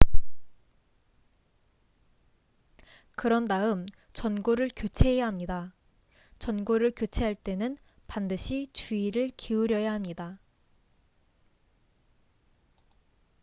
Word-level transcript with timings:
그런 3.15 3.45
다음 3.45 3.85
전구를 4.13 4.71
교체해야 4.75 5.27
합니다 5.27 5.75
전구를 6.39 6.91
교체할 6.95 7.35
때는 7.35 7.77
반드시 8.07 8.67
주의를 8.73 9.29
기울여야 9.37 9.93
합니다 9.93 10.39